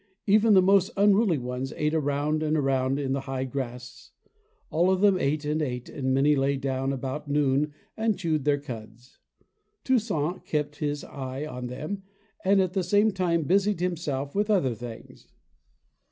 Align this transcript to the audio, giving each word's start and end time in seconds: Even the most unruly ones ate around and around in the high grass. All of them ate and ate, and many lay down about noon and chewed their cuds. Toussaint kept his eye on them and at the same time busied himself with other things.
Even 0.25 0.55
the 0.55 0.63
most 0.63 0.89
unruly 0.97 1.37
ones 1.37 1.71
ate 1.77 1.93
around 1.93 2.41
and 2.41 2.57
around 2.57 2.97
in 2.97 3.11
the 3.13 3.19
high 3.29 3.43
grass. 3.43 4.09
All 4.71 4.89
of 4.89 4.99
them 4.99 5.19
ate 5.19 5.45
and 5.45 5.61
ate, 5.61 5.89
and 5.89 6.11
many 6.11 6.35
lay 6.35 6.57
down 6.57 6.91
about 6.91 7.27
noon 7.27 7.71
and 7.95 8.17
chewed 8.17 8.43
their 8.43 8.59
cuds. 8.59 9.19
Toussaint 9.83 10.43
kept 10.43 10.77
his 10.77 11.03
eye 11.03 11.45
on 11.45 11.67
them 11.67 12.01
and 12.43 12.59
at 12.59 12.73
the 12.73 12.81
same 12.83 13.11
time 13.11 13.43
busied 13.43 13.79
himself 13.79 14.33
with 14.33 14.49
other 14.49 14.73
things. 14.73 15.27